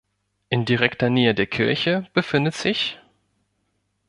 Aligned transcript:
In 0.49 0.63
direkter 0.65 1.11
Nähe 1.11 1.35
der 1.35 1.45
Kirche 1.45 2.07
befindet 2.15 2.55
sich 2.55 2.99